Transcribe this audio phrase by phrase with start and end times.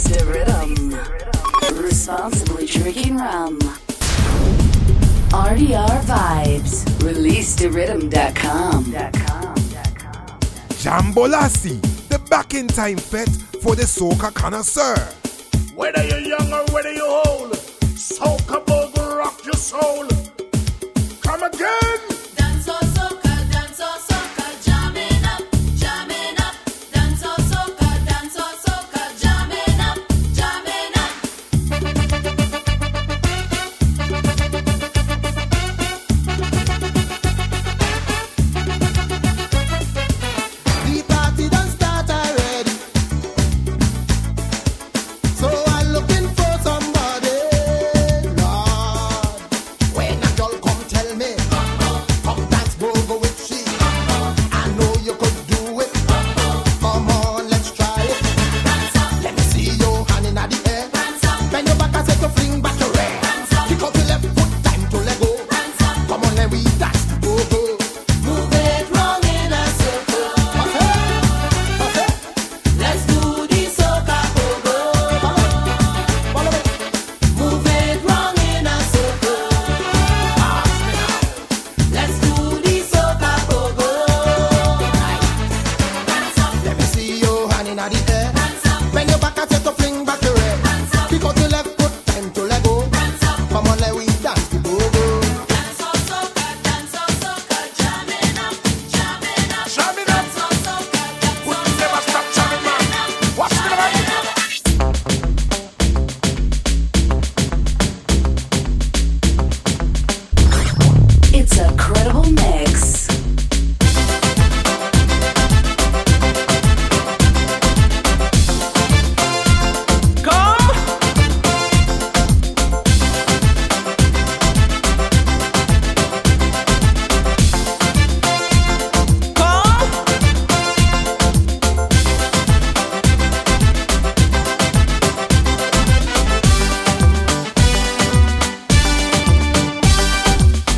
[0.00, 1.82] Release the rhythm.
[1.82, 3.58] Responsibly drinking rum.
[5.28, 6.84] RDR Vibes.
[7.00, 8.84] ReleaseTheRhythm.com.
[10.80, 13.28] Jambolasi, the back in time fete
[13.62, 14.96] for the soca connoisseur.
[15.74, 17.52] Whether you're young or whether you're old,
[17.96, 20.08] soca bogle rock your soul.
[21.20, 21.79] Come again.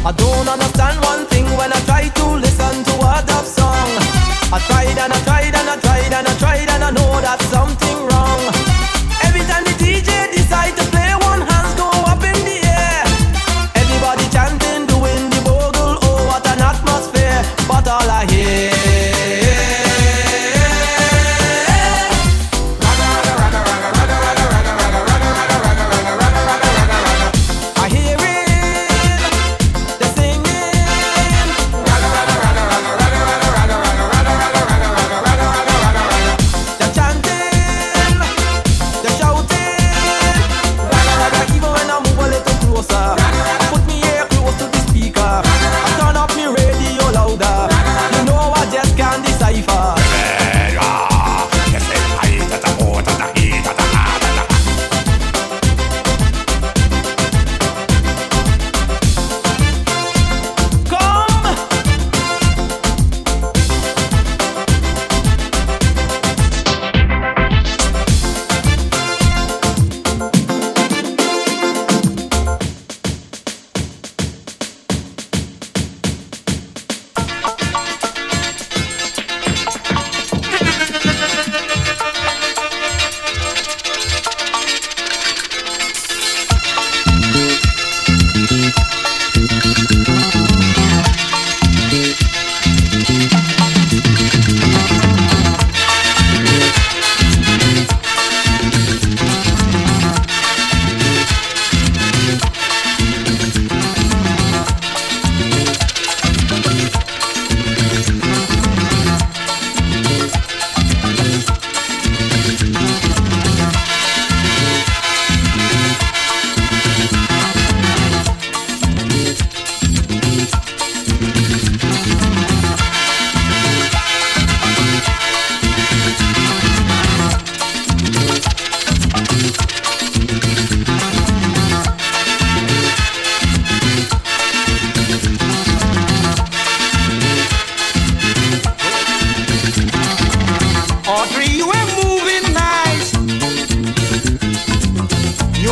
[0.04, 1.11] I don't understand one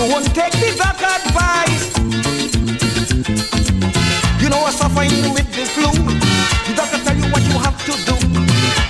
[0.01, 1.93] You won't take the back advice.
[4.41, 5.93] You know I'm suffering with the flu.
[5.93, 8.17] The doctor tell you what you have to do.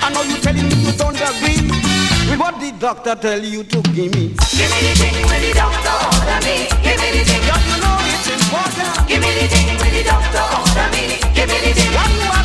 [0.07, 1.67] I know you telling me you don't agree
[2.31, 4.39] with what the doctor tell you to give me?
[4.55, 6.71] Give me the thing when the doctor order me.
[6.79, 7.43] Give me the thing.
[7.43, 8.95] Don't you know it's important?
[9.11, 11.19] Give me the thing when the doctor order me.
[11.35, 11.91] Give me the thing.
[11.91, 12.40] Why you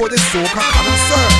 [0.00, 1.39] 我的手 this.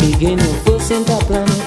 [0.00, 1.59] Off and begin your first interplanet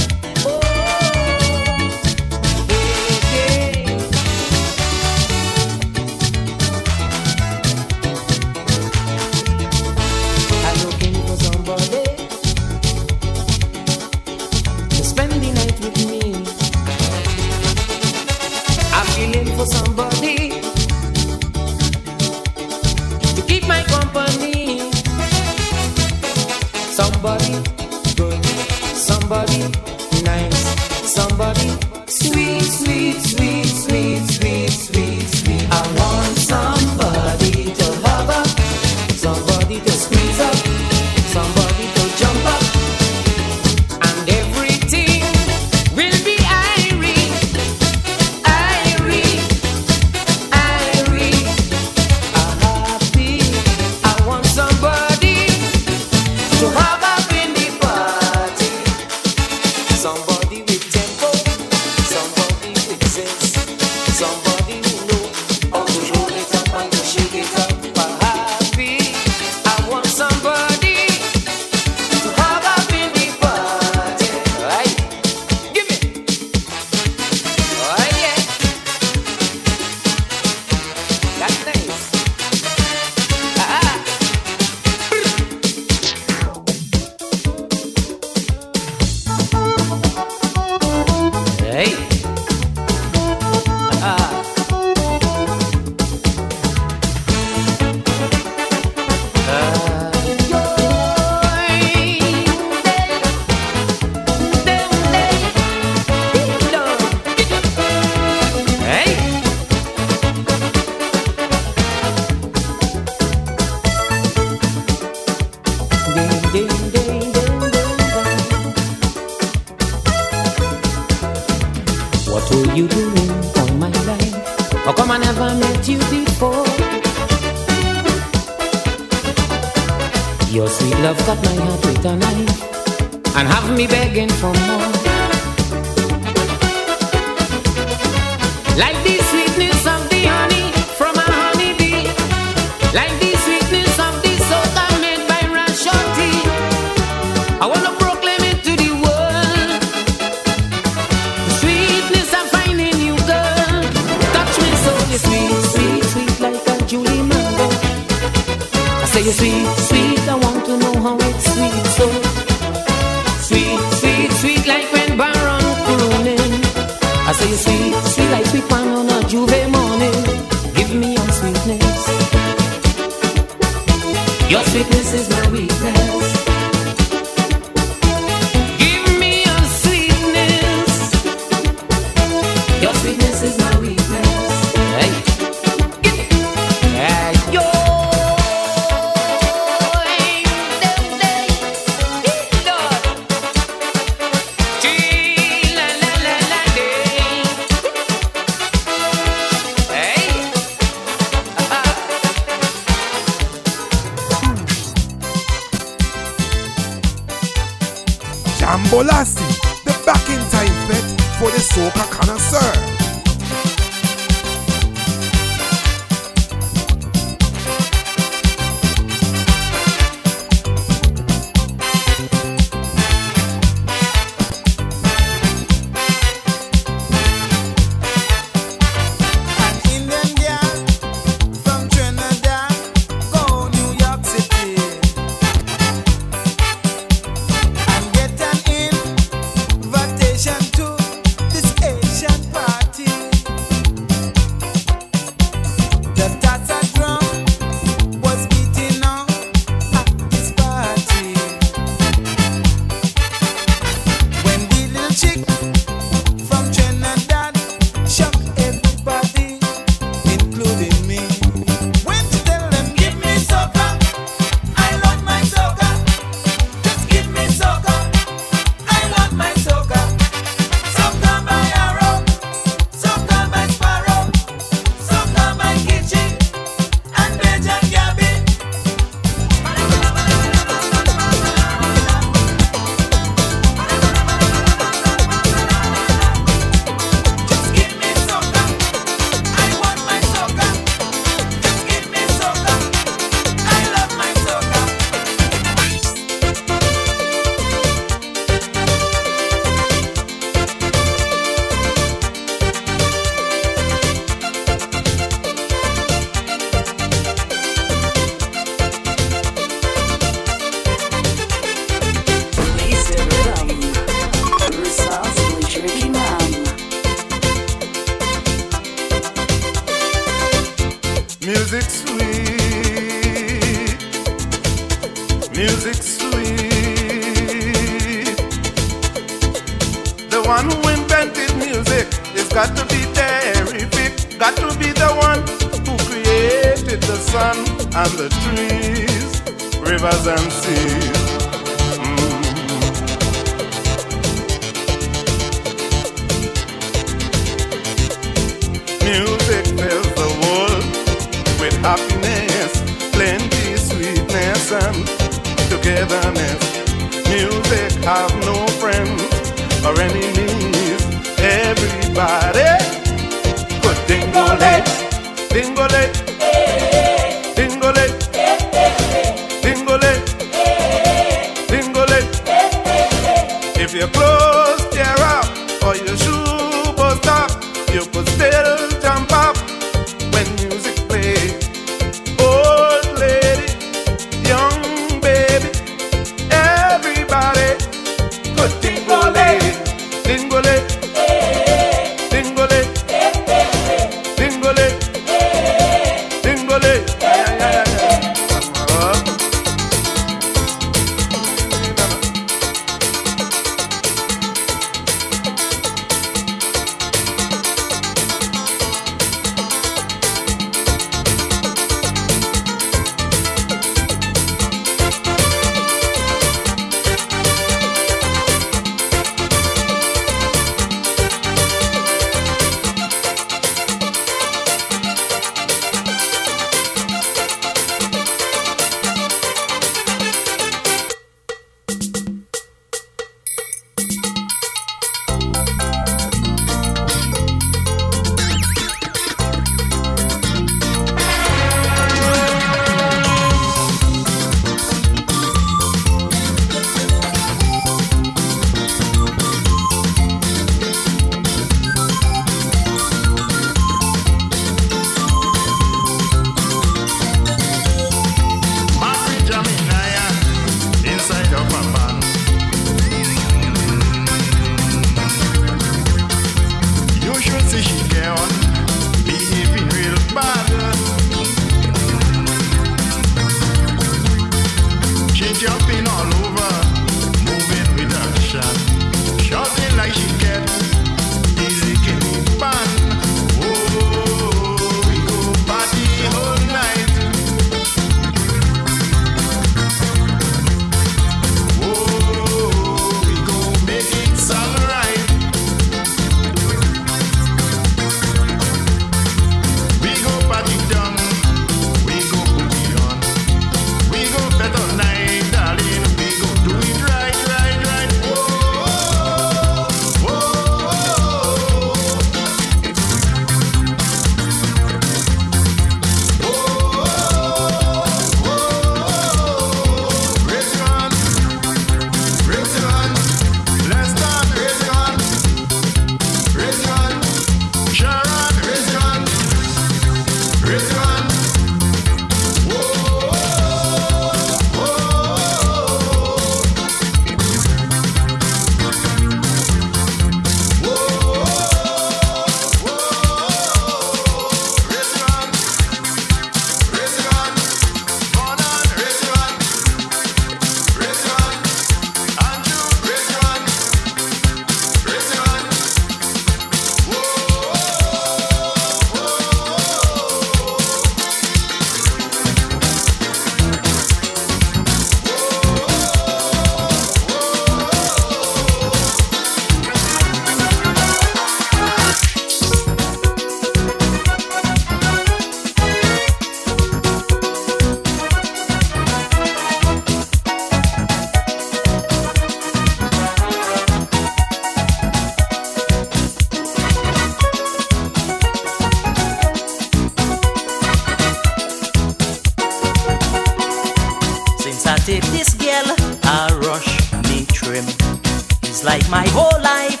[598.80, 600.00] Seems like my whole life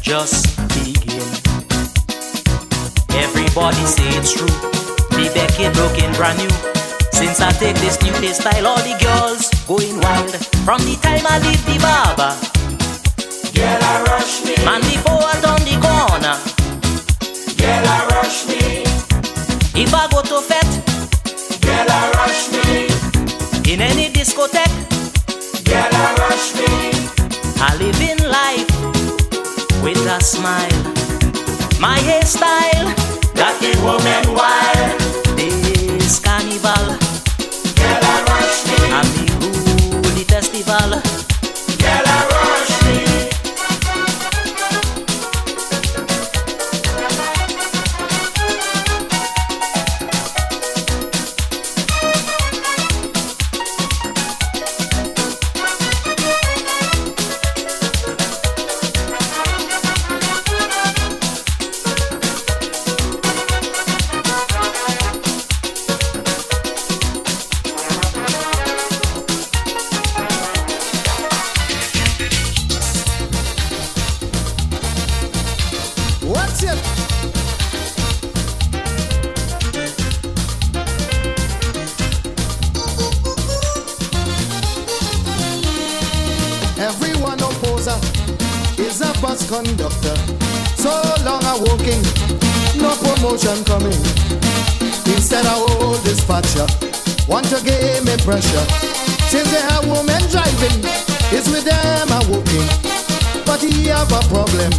[0.00, 1.26] just begin.
[3.18, 4.46] Everybody say it's true.
[5.10, 6.50] The decade looking brand new.
[7.10, 10.30] Since I take this new hairstyle, all the girls going wild.
[10.62, 12.32] From the time I leave the barber,
[13.58, 14.54] girl I rush me.
[14.64, 16.36] Man before I turn the corner,
[17.58, 18.84] girl I rush me.
[19.82, 20.74] If I go to fete,
[21.60, 22.86] girl I rush me.
[23.72, 24.76] In any discotheque,
[25.64, 26.31] girl I rush.
[27.64, 28.66] I live in life
[29.84, 30.82] with a smile.
[31.80, 32.90] My hairstyle
[33.36, 35.00] got woman wild.
[35.36, 36.98] This carnival,
[40.16, 41.31] the festival.
[98.32, 98.64] Pressure.
[99.28, 100.80] Since they have women driving,
[101.36, 102.64] it's with them I'm walking.
[103.44, 104.72] But he have a problem.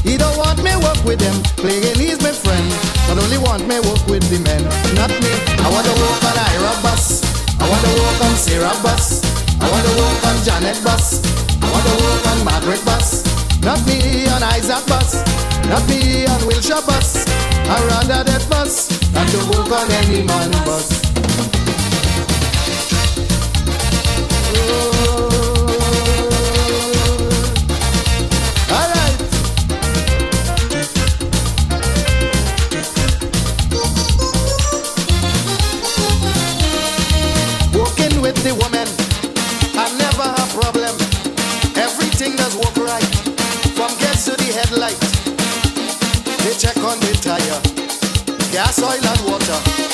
[0.00, 2.64] He don't want me work with them, playing he's my friend.
[3.04, 4.64] But only want me work with the men,
[4.96, 5.32] not me.
[5.60, 7.20] I want to work on Ira bus.
[7.60, 9.20] I want to work on Sarah bus.
[9.60, 11.20] I want to work on Janet bus.
[11.60, 13.20] I want to work on Margaret bus.
[13.60, 15.20] Not me on Isaac bus.
[15.68, 17.28] Not me on Wilshire bus.
[17.68, 21.03] I rather that bus than to work on any man bus.
[49.54, 49.93] And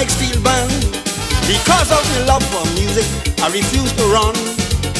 [0.00, 0.72] like steel band.
[1.44, 3.04] Because of my love for music,
[3.44, 4.32] I refuse to run.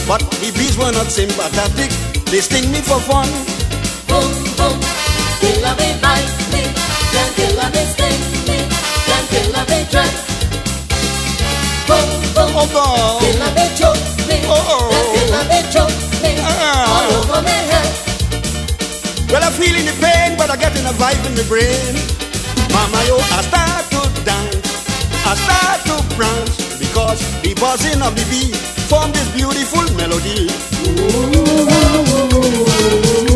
[0.05, 1.89] But the bees were not sympathetic,
[2.29, 3.25] they sting me for fun.
[4.13, 4.29] Boom,
[4.61, 4.77] boom,
[5.41, 6.69] kill a bee bites me,
[7.17, 8.61] then kill a bee stings me,
[9.09, 10.21] then kill a bee drugs.
[11.89, 13.25] Boom, boom, oh, boom.
[13.25, 14.93] kill a bee chokes me, oh, oh.
[14.93, 16.93] then kill a bee chokes me, uh-uh.
[16.93, 17.89] all over me head.
[19.33, 21.97] Well, I'm feeling the pain, but I'm getting a vibe in the brain.
[22.75, 24.60] Mama, yo, I start to dance.
[25.25, 28.53] I start to branch because the buzzing of the bee
[28.89, 30.49] formed this beautiful melody.
[30.87, 33.30] Ooh, ooh, ooh,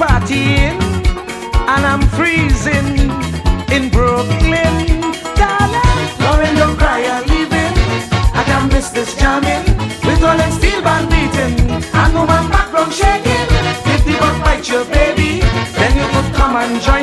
[0.00, 0.80] partying
[1.72, 2.96] and I'm freezing
[3.76, 4.74] in Brooklyn.
[5.36, 7.74] Darling, Lauren, don't cry, I'm leaving.
[8.32, 9.66] I can't miss this jamming
[10.06, 11.54] with all them steel band beating
[12.00, 13.48] and woman background shaking.
[13.92, 15.40] If the bug bites your baby,
[15.76, 16.99] then you could come and join.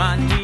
[0.00, 0.39] Taxpayers' money?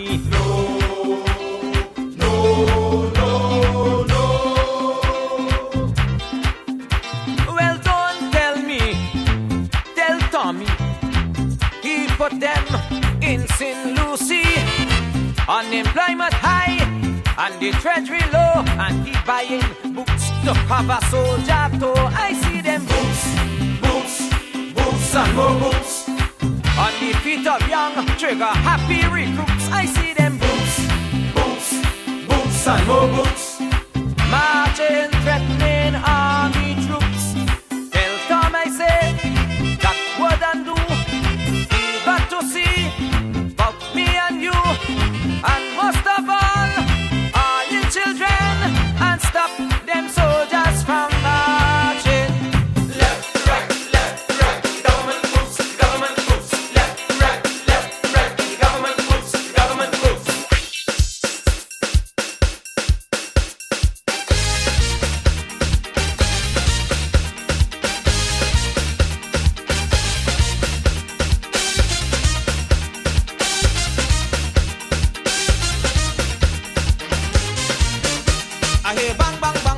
[78.87, 79.76] I hear bang bang bang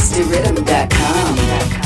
[0.00, 1.79] Release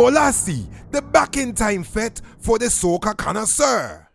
[0.00, 4.09] Bolasi, the back in time fete for the soca connoisseur.